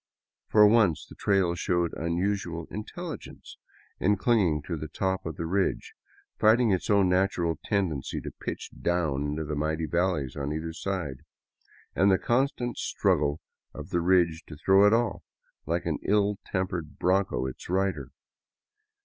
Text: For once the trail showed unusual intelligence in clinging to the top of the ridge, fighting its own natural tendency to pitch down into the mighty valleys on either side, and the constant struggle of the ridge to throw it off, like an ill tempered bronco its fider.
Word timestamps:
For 0.47 0.65
once 0.65 1.05
the 1.05 1.13
trail 1.13 1.53
showed 1.53 1.93
unusual 1.93 2.65
intelligence 2.71 3.57
in 3.99 4.17
clinging 4.17 4.63
to 4.63 4.75
the 4.75 4.87
top 4.87 5.27
of 5.27 5.35
the 5.35 5.45
ridge, 5.45 5.93
fighting 6.39 6.71
its 6.71 6.89
own 6.89 7.07
natural 7.07 7.59
tendency 7.65 8.19
to 8.21 8.31
pitch 8.31 8.71
down 8.81 9.21
into 9.27 9.43
the 9.45 9.53
mighty 9.53 9.85
valleys 9.85 10.35
on 10.35 10.53
either 10.53 10.73
side, 10.73 11.17
and 11.95 12.09
the 12.09 12.17
constant 12.17 12.79
struggle 12.79 13.41
of 13.75 13.91
the 13.91 14.01
ridge 14.01 14.41
to 14.47 14.57
throw 14.57 14.87
it 14.87 14.93
off, 14.93 15.21
like 15.67 15.85
an 15.85 15.99
ill 16.01 16.39
tempered 16.47 16.97
bronco 16.97 17.45
its 17.45 17.65
fider. 17.67 18.07